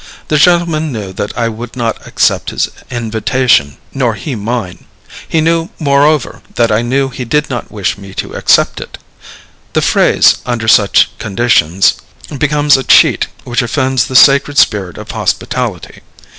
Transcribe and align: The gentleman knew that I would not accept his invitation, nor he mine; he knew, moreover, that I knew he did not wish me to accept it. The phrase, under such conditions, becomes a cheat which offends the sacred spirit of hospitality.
The 0.29 0.37
gentleman 0.39 0.91
knew 0.91 1.13
that 1.13 1.37
I 1.37 1.47
would 1.47 1.75
not 1.75 2.07
accept 2.07 2.49
his 2.49 2.69
invitation, 2.89 3.77
nor 3.93 4.15
he 4.15 4.33
mine; 4.33 4.85
he 5.27 5.41
knew, 5.41 5.69
moreover, 5.77 6.41
that 6.55 6.71
I 6.71 6.81
knew 6.81 7.09
he 7.09 7.23
did 7.23 7.51
not 7.51 7.69
wish 7.71 7.99
me 7.99 8.15
to 8.15 8.33
accept 8.33 8.81
it. 8.81 8.97
The 9.73 9.81
phrase, 9.83 10.37
under 10.43 10.67
such 10.67 11.15
conditions, 11.19 12.01
becomes 12.35 12.77
a 12.77 12.83
cheat 12.83 13.27
which 13.43 13.61
offends 13.61 14.05
the 14.07 14.15
sacred 14.15 14.57
spirit 14.57 14.97
of 14.97 15.11
hospitality. 15.11 16.01